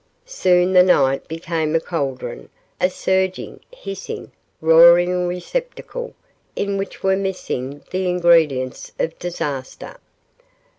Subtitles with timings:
[0.25, 6.15] Soon the night became a cauldron, a surging, hissing, roaring receptacle
[6.55, 9.97] in which were mixing the ingredients of disaster.